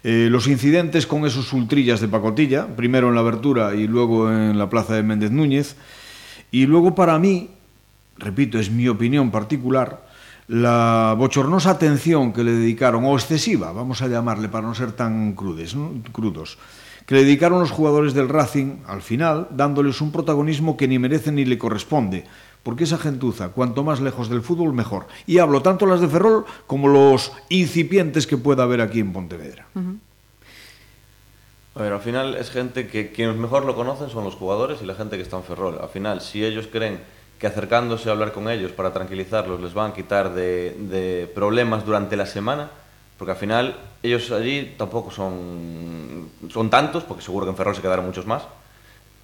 [0.02, 4.56] Eh, los incidentes con esos ultrillas de pacotilla, primero en la abertura y luego en
[4.56, 5.76] la plaza de Méndez Núñez,
[6.50, 7.50] y luego para mí,
[8.16, 10.08] repito, es mi opinión particular,
[10.46, 15.34] la bochornosa atención que le dedicaron, o excesiva, vamos a llamarle para no ser tan
[15.34, 15.92] crudes, ¿no?
[16.10, 16.56] crudos,
[17.08, 21.32] que le dedicaron los jugadores del Racing al final, dándoles un protagonismo que ni merece
[21.32, 22.26] ni le corresponde,
[22.62, 25.06] porque esa gentuza, cuanto más lejos del fútbol, mejor.
[25.26, 29.66] Y hablo tanto las de Ferrol como los incipientes que pueda haber aquí en Pontevedra.
[31.74, 34.84] A ver, al final es gente que quienes mejor lo conocen son los jugadores y
[34.84, 35.78] la gente que está en Ferrol.
[35.80, 37.00] Al final, si ellos creen
[37.38, 41.86] que acercándose a hablar con ellos para tranquilizarlos les van a quitar de, de problemas
[41.86, 42.70] durante la semana,
[43.18, 47.82] porque al final ellos allí tampoco son, son tantos, porque seguro que en Ferrol se
[47.82, 48.44] quedaron muchos más,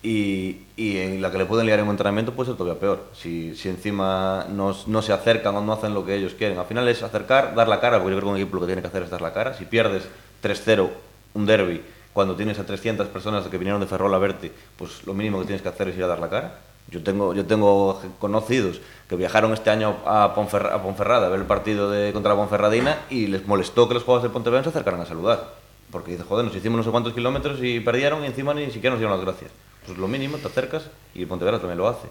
[0.02, 3.06] y, y en la que le pueden liar en un entrenamiento puede ser todavía peor.
[3.14, 6.58] Si, si encima no, no se acercan o no hacen lo que ellos quieren.
[6.58, 8.66] Al final es acercar, dar la cara, porque yo creo que un equipo lo que
[8.66, 9.54] tiene que hacer es dar la cara.
[9.54, 10.02] Si pierdes
[10.42, 10.90] 3-0
[11.32, 11.80] un derby
[12.12, 15.46] cuando tienes a 300 personas que vinieron de Ferrol a verte, pues lo mínimo que
[15.46, 16.58] tienes que hacer es ir a dar la cara.
[16.90, 21.40] Yo tengo, yo tengo conocidos que viajaron este año a, Ponferra, a Ponferrada a ver
[21.40, 24.70] el partido de, contra la Ponferradina y les molestó que los jugadores de Pontevedra se
[24.70, 25.54] acercaran a saludar.
[25.90, 28.90] Porque dice, joder, nos hicimos no sé cuántos kilómetros y perdieron y encima ni siquiera
[28.90, 29.50] nos dieron las gracias.
[29.86, 32.08] Pues lo mínimo, te acercas y Pontevedra también lo hace.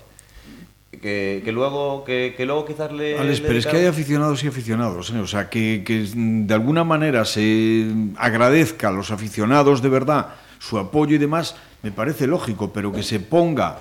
[0.91, 3.17] Que, que luego que, que luego quizás le...
[3.17, 5.19] Alex, le pero es que hay aficionados y aficionados, ¿eh?
[5.19, 10.77] o sea, que, que de alguna manera se agradezca a los aficionados de verdad su
[10.77, 13.79] apoyo y demás, me parece lógico, pero que se ponga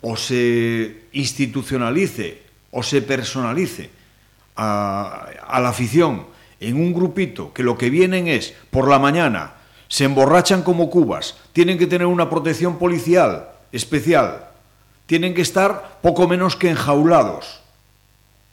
[0.00, 3.90] o se institucionalice o se personalice
[4.56, 6.26] a, a la afición
[6.58, 9.54] en un grupito que lo que vienen es por la mañana,
[9.88, 14.48] se emborrachan como cubas, tienen que tener una protección policial especial,
[15.06, 17.60] tienen que estar poco menos que enjaulados.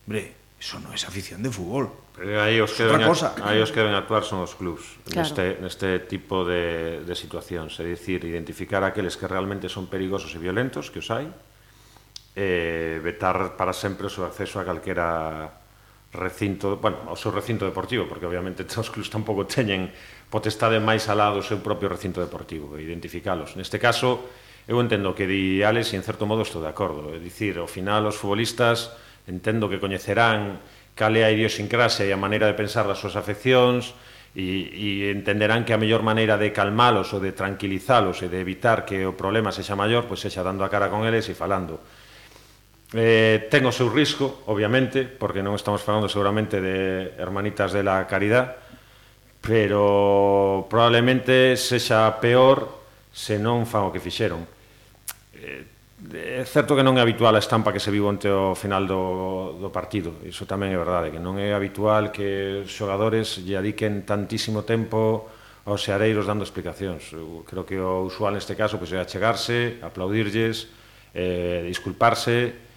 [0.06, 1.90] Hombre, eso no es afición de fútbol.
[2.20, 3.32] Pero os Es que outra deben, cosa.
[3.48, 5.24] aí os que deben actuar son os clubs Claro.
[5.24, 10.40] neste, neste tipo de, de situacións, é dicir, identificar aqueles que realmente son perigosos e
[10.44, 11.32] violentos, que os hai,
[12.40, 15.52] eh, vetar para sempre o seu acceso a calquera
[16.16, 19.92] recinto, bueno, ao seu recinto deportivo, porque obviamente os clubs tampouco teñen
[20.32, 23.60] potestade máis alá do seu propio recinto deportivo, identificalos.
[23.60, 24.24] Neste caso,
[24.72, 27.68] eu entendo que di Alex e en certo modo estou de acordo, é dicir, ao
[27.68, 28.96] final os futbolistas
[29.28, 30.64] entendo que coñecerán
[30.96, 33.92] cal é a idiosincrasia e a maneira de pensar das súas afeccións,
[34.38, 38.86] e, e entenderán que a mellor maneira de calmalos ou de tranquilizalos e de evitar
[38.86, 41.82] que o problema sexa maior, pois sexa dando a cara con eles e falando.
[42.94, 48.10] Eh, ten o seu risco, obviamente, porque non estamos falando seguramente de hermanitas de la
[48.10, 48.58] caridad,
[49.46, 52.66] pero probablemente sexa peor
[53.14, 54.42] se non fan o que fixeron.
[55.38, 55.70] Eh,
[56.42, 59.54] é certo que non é habitual a estampa que se vivo ante o final do,
[59.62, 64.02] do partido, iso tamén é verdade, que non é habitual que os xogadores lle adiquen
[64.02, 65.30] tantísimo tempo
[65.70, 67.14] aos xareiros dando explicacións.
[67.14, 70.74] Eu creo que o usual neste caso pois, é achegarse, aplaudirlles,
[71.14, 72.69] eh, disculparse,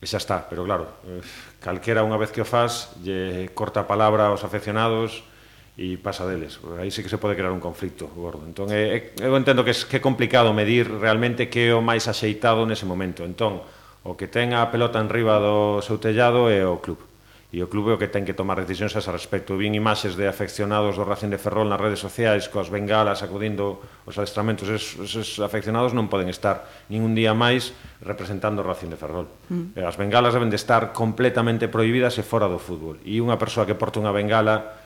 [0.00, 1.20] e xa está, pero claro, eh,
[1.60, 5.28] calquera unha vez que o faz, lle corta a palabra aos afeccionados
[5.76, 6.56] e pasa deles.
[6.80, 8.48] Aí sí que se pode crear un conflicto gordo.
[8.48, 12.08] Entón, é, eu entendo que é, que é complicado medir realmente que é o máis
[12.08, 13.28] axeitado nese momento.
[13.28, 13.60] Entón,
[14.04, 17.09] o que ten a pelota enriba do seu tellado é o club
[17.50, 19.58] e o clube o que ten que tomar decisións a respecto.
[19.58, 24.14] Vin imaxes de afeccionados do Racing de Ferrol nas redes sociais coas bengalas acudindo os
[24.14, 24.70] adestramentos.
[24.70, 27.74] Es, eses afeccionados non poden estar ningún día máis
[28.06, 29.26] representando o Racing de Ferrol.
[29.50, 29.74] Mm.
[29.74, 33.02] Eh, as bengalas deben de estar completamente prohibidas e fora do fútbol.
[33.02, 34.78] E unha persoa que porta unha bengala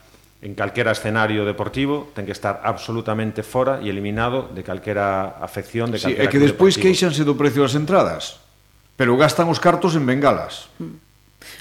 [0.45, 5.97] en calquera escenario deportivo ten que estar absolutamente fora e eliminado de calquera afección de
[5.97, 8.45] calquera sí, É que despois queixanse do precio das entradas
[8.93, 11.14] pero gastan os cartos en bengalas mm.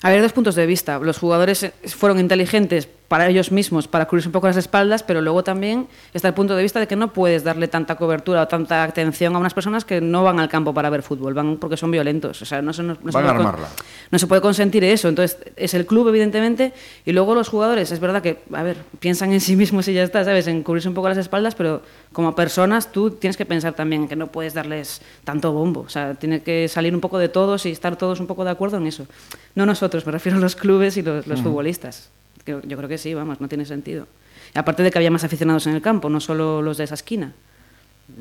[0.03, 0.99] A ver, dos puntos de vista.
[0.99, 5.21] Los jugadores eh, fueron inteligentes para ellos mismos, para cubrirse un poco las espaldas, pero
[5.21, 8.47] luego también está el punto de vista de que no puedes darle tanta cobertura o
[8.47, 11.77] tanta atención a unas personas que no van al campo para ver fútbol, van porque
[11.77, 12.41] son violentos.
[12.41, 13.67] O sea, no se, no, no se puede armarla.
[14.09, 15.09] no se puede consentir eso.
[15.09, 16.73] Entonces, es el club, evidentemente,
[17.05, 17.91] y luego los jugadores.
[17.91, 20.47] Es verdad que, a ver, piensan en sí mismos y ya está, ¿sabes?
[20.47, 24.15] En cubrirse un poco las espaldas, pero como personas tú tienes que pensar también que
[24.15, 25.81] no puedes darles tanto bombo.
[25.81, 28.49] O sea, tiene que salir un poco de todos y estar todos un poco de
[28.49, 29.05] acuerdo en eso.
[29.53, 32.09] No nosotros, me refiero a los clubes y los, los futbolistas.
[32.45, 34.07] Yo creo que sí, vamos, no tiene sentido.
[34.53, 37.33] Aparte de que había más aficionados en el campo, no solo los de esa esquina.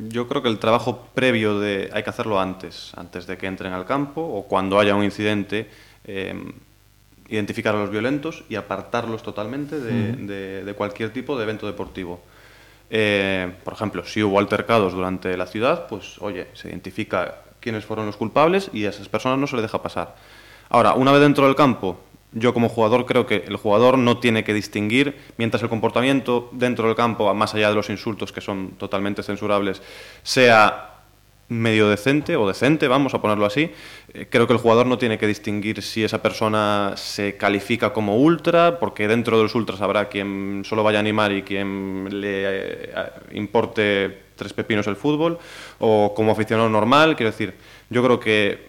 [0.09, 3.73] Yo creo que el trabajo previo de hay que hacerlo antes, antes de que entren
[3.73, 5.69] al campo o cuando haya un incidente,
[6.05, 6.35] eh,
[7.29, 12.21] identificar a los violentos y apartarlos totalmente de, de- de cualquier tipo de evento deportivo.
[12.91, 18.07] Eh, por ejemplo, si hubo altercados durante la ciudad, pues oye, se identifica quiénes fueron
[18.07, 20.15] los culpables y a esas personas no se les deja pasar.
[20.69, 21.99] Ahora, una vez dentro del campo,
[22.33, 26.87] yo como jugador creo que el jugador no tiene que distinguir, mientras el comportamiento dentro
[26.87, 29.83] del campo, más allá de los insultos que son totalmente censurables,
[30.23, 30.89] sea
[31.49, 33.71] medio decente o decente, vamos a ponerlo así,
[34.15, 38.17] eh, creo que el jugador no tiene que distinguir si esa persona se califica como
[38.17, 42.45] ultra, porque dentro de los ultras habrá quien solo vaya a animar y quien le
[42.45, 42.93] eh,
[43.33, 45.39] importe tres pepinos el fútbol,
[45.79, 47.55] o como aficionado normal, quiero decir,
[47.93, 48.69] yo creo que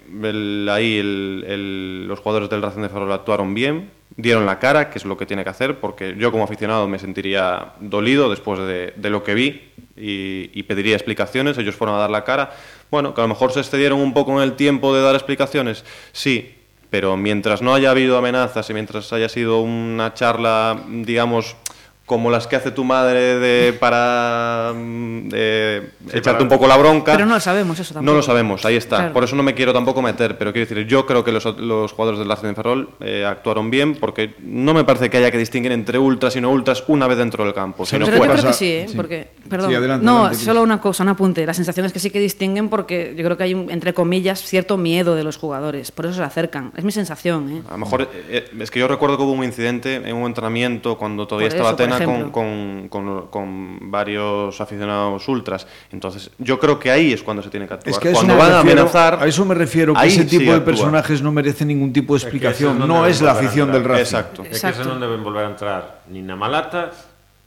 [0.70, 5.00] ahí el- el- los jugadores del Racing de Ferrol actuaron bien, dieron la cara, que
[5.00, 8.94] es lo que tiene que hacer, porque yo como aficionado me sentiría dolido después de,
[8.96, 9.62] de lo que vi
[9.98, 12.52] y, y, pediría explicaciones, ellos fueron a dar la cara.
[12.92, 15.84] Bueno, que a lo mejor se excedieron un poco en el tiempo de dar explicaciones,
[16.12, 16.54] sí,
[16.92, 21.56] pero mientras no haya habido amenazas y mientras haya sido una charla, digamos,
[22.06, 26.68] como las que hace tu madre de, para mm, de Sí, echarte para- un poco
[26.68, 27.14] la bronca.
[27.14, 28.12] Pero no lo sabemos eso tampoco.
[28.12, 28.98] No lo sabemos, ahí está.
[28.98, 29.14] Claro.
[29.14, 31.94] Por eso no me quiero tampoco meter, pero quiero decir, yo creo que los, los
[31.94, 35.38] jugadores del Racing de Ferrol eh, actuaron bien porque no me parece que haya que
[35.38, 37.86] distinguir entre ultras y no ultras una vez dentro del campo.
[37.86, 38.86] Si no Pero yo fuera- creo que sí, ¿eh?
[38.90, 38.96] sí.
[38.98, 39.70] Porque, perdón.
[39.70, 41.46] Sí, adelante, no, adelante, solo una cosa, un apunte.
[41.46, 44.42] La sensación es que sí que distinguen porque yo creo que hay, un, entre comillas,
[44.44, 45.92] cierto miedo de los jugadores.
[45.92, 46.74] Por eso se acercan.
[46.76, 47.62] Es mi sensación, ¿eh?
[47.70, 50.26] A lo mejor eh, eh, es que yo recuerdo que hubo un incidente en un
[50.26, 52.32] entrenamiento cuando todavía Por estaba eso, ejemplo.
[52.32, 55.68] Con, con, con, varios aficionados ultras.
[55.92, 57.94] Entonces, yo creo que ahí es cuando se tiene que actuar.
[57.94, 59.20] Es que cuando van refiero, a amenazar.
[59.22, 62.20] A eso me refiero, que ese tipo sí de personajes no merece ningún tipo de
[62.20, 62.72] explicación.
[62.72, 64.02] Es que no, no es la afición del Racing.
[64.02, 64.44] Exacto.
[64.44, 64.68] Exacto.
[64.68, 66.92] Es que eso no deben volver a entrar ni na Malata,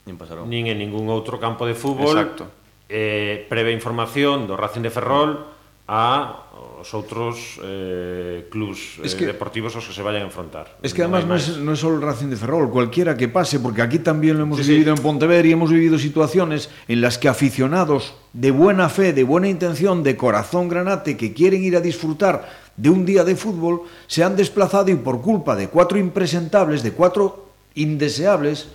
[0.07, 2.17] nin, nin en ningún outro campo de fútbol.
[2.17, 2.47] Exacto.
[2.89, 5.56] Eh, previa información do Racing de Ferrol
[5.89, 6.43] a
[6.81, 10.79] os outros eh, clubs es eh, que, eh, deportivos aos que se vayan a enfrentar.
[10.83, 13.61] Es que además no es, no es solo el Racing de Ferrol, cualquiera que pase,
[13.61, 14.99] porque aquí también lo hemos sí, vivido sí.
[14.99, 19.49] en Pontevedra y hemos vivido situaciones en las que aficionados de buena fe, de buena
[19.49, 24.23] intención, de corazón granate, que quieren ir a disfrutar de un día de fútbol, se
[24.23, 28.69] han desplazado y por culpa de cuatro impresentables, de cuatro indeseables,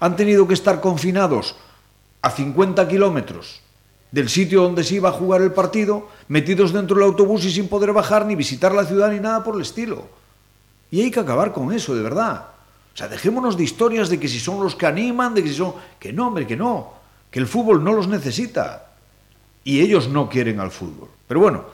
[0.00, 1.56] han tenido que estar confinados
[2.22, 3.65] a 50 kilómetros
[4.10, 7.68] del sitio donde se iba a jugar el partido, metidos dentro del autobús y sin
[7.68, 10.08] poder bajar ni visitar la ciudad ni nada por el estilo.
[10.90, 12.46] Y hay que acabar con eso, de verdad.
[12.94, 15.54] O sea, dejémonos de historias de que si son los que animan, de que si
[15.54, 15.74] son...
[15.98, 16.94] Que no, hombre, que no.
[17.30, 18.86] Que el fútbol no los necesita.
[19.64, 21.08] Y ellos no quieren al fútbol.
[21.26, 21.64] Pero bueno,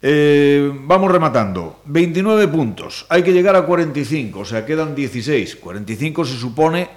[0.00, 1.80] eh, vamos rematando.
[1.86, 3.06] 29 puntos.
[3.08, 5.56] Hay que llegar a 45, o sea, quedan 16.
[5.56, 6.90] 45 se supone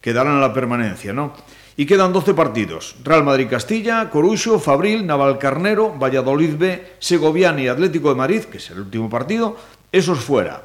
[0.00, 1.34] que darán la permanencia, ¿no?
[1.80, 2.94] Y quedan 12 partidos.
[3.02, 8.80] Real Madrid-Castilla, Corucho, Fabril, Navalcarnero, Valladolid B, Segoviana y Atlético de Madrid, que es el
[8.80, 9.56] último partido.
[9.90, 10.60] Esos fuera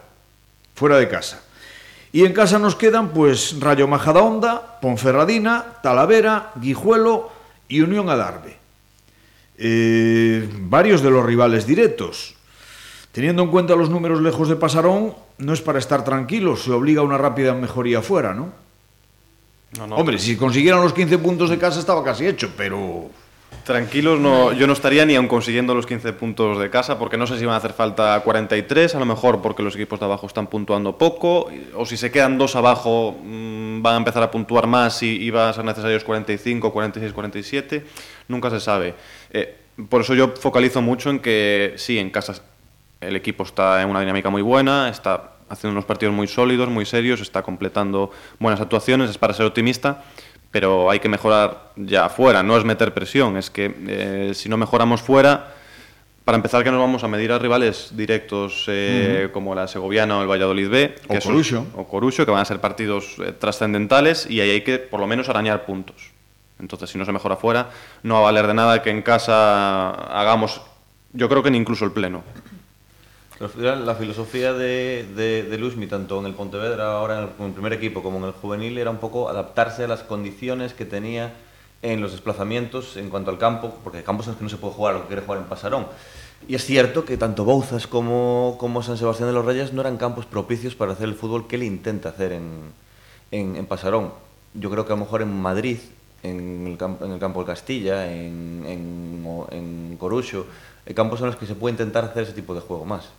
[0.74, 1.42] fuera de casa.
[2.12, 7.32] Y en casa nos quedan pues Rayo Majadahonda, Ponferradina, Talavera, Guijuelo
[7.70, 8.58] y Unión Adarve.
[9.58, 12.36] Eh, varios de los rivales directos.
[13.14, 17.00] Teniendo en cuenta los números lejos de Pasarón, no es para estar tranquilos, se obliga
[17.00, 18.65] a una rápida mejoría fuera, ¿no?
[19.78, 23.10] No, no, Hombre, si consiguieran los 15 puntos de casa estaba casi hecho, pero...
[23.64, 27.26] Tranquilos, no, yo no estaría ni aun consiguiendo los 15 puntos de casa, porque no
[27.26, 30.28] sé si van a hacer falta 43, a lo mejor porque los equipos de abajo
[30.28, 34.68] están puntuando poco, o si se quedan dos abajo mm, van a empezar a puntuar
[34.68, 37.86] más y, y van a ser necesarios 45, 46, 47,
[38.28, 38.94] nunca se sabe.
[39.32, 39.58] Eh,
[39.90, 42.36] por eso yo focalizo mucho en que sí, en casa
[43.02, 46.86] el equipo está en una dinámica muy buena, está haciendo unos partidos muy sólidos, muy
[46.86, 50.04] serios, está completando buenas actuaciones, es para ser optimista,
[50.52, 54.58] pero hay que mejorar ya fuera, no es meter presión, es que eh, si no
[54.58, 55.54] mejoramos fuera,
[56.26, 60.24] para empezar que nos vamos a medir a rivales directos eh, como la Segoviana o
[60.24, 61.68] el Valladolid B, que Corucho.
[61.76, 65.06] o Corucho, que van a ser partidos eh, trascendentales y ahí hay que por lo
[65.06, 66.12] menos arañar puntos.
[66.60, 67.70] Entonces, si no se mejora fuera,
[68.02, 70.62] no va a valer de nada que en casa hagamos,
[71.14, 72.24] yo creo que ni incluso el pleno.
[73.38, 78.02] La filosofía de, de, de Luismi, tanto en el Pontevedra, ahora en el, primer equipo,
[78.02, 81.34] como en el juvenil, era un poco adaptarse a las condiciones que tenía
[81.82, 84.56] en los desplazamientos en cuanto al campo, porque hay campos en los que no se
[84.56, 85.86] puede jugar lo que quiere jugar en Pasarón.
[86.48, 89.98] Y es cierto que tanto Bouzas como, como San Sebastián de los Reyes no eran
[89.98, 92.72] campos propicios para hacer el fútbol que él intenta hacer en,
[93.32, 94.14] en, Pasarón.
[94.54, 95.80] Yo creo que a lo mejor en Madrid,
[96.24, 100.46] en el, camp- en el campo del Castilla, en, en, en Corucho,
[100.88, 103.10] hay campos en los que se puede intentar hacer ese tipo de juego más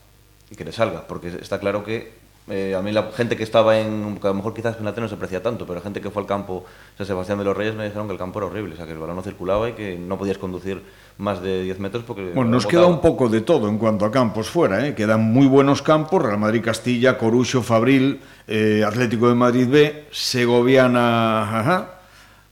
[0.50, 3.76] y que le salga, porque está claro que eh, a mí la gente que estaba
[3.80, 6.10] en, que a lo mejor quizás en la no se aprecia tanto, pero gente que
[6.10, 6.64] fue al campo
[6.96, 8.92] San Sebastián de los Reyes me dijeron que el campo era horrible, o sea que
[8.92, 10.80] el balón no circulaba y que no podías conducir
[11.18, 12.30] más de 10 metros porque...
[12.34, 12.84] Bueno, nos botaba.
[12.84, 14.94] queda un poco de todo en cuanto a campos fuera, ¿eh?
[14.94, 21.60] Quedan muy buenos campos, Real Madrid Castilla, Corucho, Fabril, eh, Atlético de Madrid B, Segoviana,
[21.60, 21.94] ajá,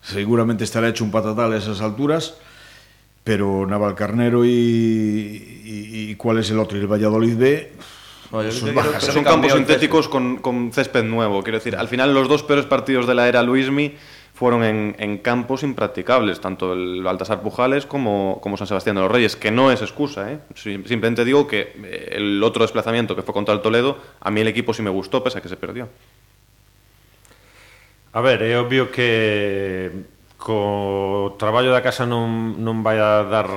[0.03, 2.35] seguramente estará hecho un patatal a esas alturas,
[3.25, 6.77] pero Navalcarnero y, y, y ¿cuál es el otro?
[6.77, 7.73] Y el Valladolid B,
[8.31, 9.03] No, Sus que- bajas.
[9.05, 11.43] son campos sintéticos con, con césped nuevo.
[11.43, 13.95] Quiero decir, al final los dos peores partidos de la era Luismi
[14.35, 19.11] fueron en, en campos impracticables, tanto el Baltasar Pujales como, como San Sebastián de los
[19.13, 20.33] Reyes, que no es excusa.
[20.33, 20.39] ¿eh?
[20.57, 24.41] Sim- Simplemente digo que eh, el otro desplazamiento que fue contra el Toledo, a mí
[24.41, 25.89] el equipo sí me gustó, pese a que se perdió.
[28.13, 29.91] A ver, é obvio que
[30.45, 33.49] co traballo da casa non, non vai a dar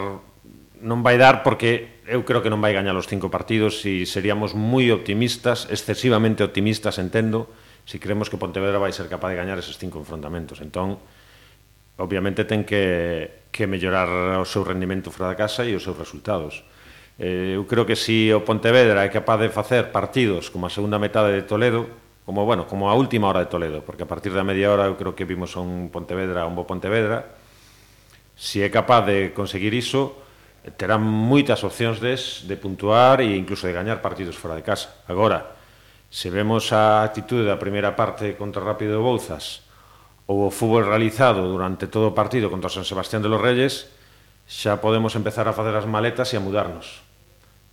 [0.80, 4.56] non vai dar porque eu creo que non vai gañar os cinco partidos e seríamos
[4.56, 7.52] moi optimistas, excesivamente optimistas, entendo,
[7.84, 10.64] se si creemos que Pontevedra vai ser capaz de gañar eses cinco enfrontamentos.
[10.64, 10.96] Entón,
[12.00, 16.64] obviamente ten que, que mellorar o seu rendimento fora da casa e os seus resultados.
[17.20, 20.72] Eh, eu creo que se si o Pontevedra é capaz de facer partidos como a
[20.72, 24.36] segunda metade de Toledo, como bueno, como a última hora de Toledo, porque a partir
[24.36, 27.24] da media hora eu creo que vimos a un Pontevedra, un bo Pontevedra.
[28.36, 30.20] Se é capaz de conseguir iso,
[30.76, 34.92] terán moitas opcións des de puntuar e incluso de gañar partidos fora de casa.
[35.08, 35.56] Agora,
[36.12, 39.64] se vemos a actitude da primeira parte contra Rápido de Bouzas
[40.28, 43.88] ou o fútbol realizado durante todo o partido contra San Sebastián de los Reyes,
[44.44, 47.08] xa podemos empezar a facer as maletas e a mudarnos,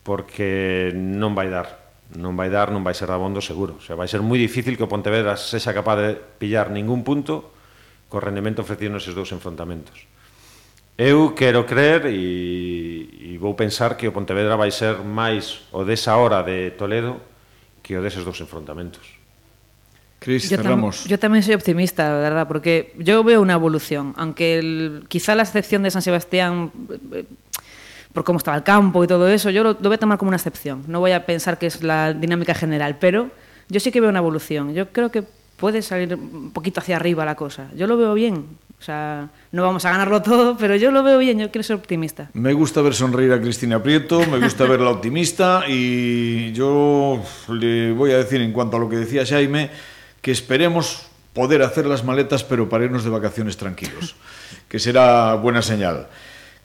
[0.07, 1.84] porque non vai dar
[2.15, 3.79] non vai dar, non vai ser abondo seguro.
[3.79, 7.51] O sea, vai ser moi difícil que o Pontevedra sexa capaz de pillar ningún punto
[8.07, 10.07] co rendimento ofrecido neses dous enfrontamentos.
[10.95, 16.15] Eu quero creer e, e vou pensar que o Pontevedra vai ser máis o desa
[16.15, 17.19] hora de Toledo
[17.83, 19.03] que o deses dous enfrontamentos.
[20.25, 24.15] Cris, yo, tam yo también soy optimista, la verdad, porque yo veo una evolución.
[24.17, 26.73] Aunque el, quizá la excepción de San Sebastián
[27.13, 27.27] eh,
[28.15, 30.31] por cómo estaba el campo y todo eso, yo lo, lo, voy a tomar como
[30.31, 30.85] una excepción.
[30.87, 33.31] No voy a pensar que es la dinámica general, pero
[33.69, 34.73] yo sí que veo una evolución.
[34.73, 35.25] Yo creo que
[35.57, 37.69] puede salir un poquito hacia arriba la cosa.
[37.77, 38.47] Yo lo veo bien.
[38.79, 41.77] O sea, no vamos a ganarlo todo, pero yo lo veo bien, yo quiero ser
[41.77, 42.29] optimista.
[42.35, 48.13] Me gusta ver sonreír a Cristina Prieto, me gusta verla optimista y yo le voy
[48.13, 49.71] a decir en cuanto a lo que decía Jaime,
[50.21, 54.17] que esperemos poder hacer las maletas pero para irnos de vacaciones tranquilos,
[54.69, 56.09] que será buena señal.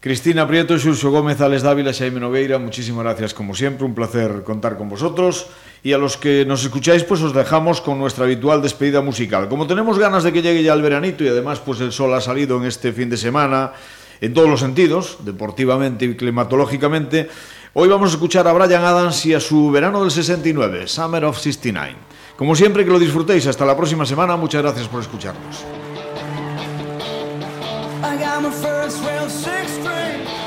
[0.01, 4.77] Cristina Prieto, Xurxo Gómez, Alex Dávila, Xaime Nogueira, muchísimas gracias como siempre, un placer contar
[4.77, 5.47] con vosotros
[5.83, 9.49] y a los que nos escucháis pues os dejamos con nuestra habitual despedida musical.
[9.49, 12.21] Como tenemos ganas de que llegue ya el veranito y además pues el sol ha
[12.21, 13.73] salido en este fin de semana
[14.21, 17.27] en todos los sentidos, deportivamente y climatológicamente,
[17.73, 21.37] hoy vamos a escuchar a Brian Adams y a su verano del 69, Summer of
[21.37, 22.09] 69.
[22.39, 23.47] Como siempre, que lo disfrutéis.
[23.47, 24.37] Hasta la próxima semana.
[24.37, 25.65] Muchas gracias por escucharnos.
[28.01, 30.38] Summer of 69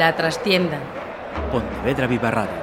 [0.00, 0.78] La trastienda.
[1.52, 2.59] Pontevedra Viva Radio.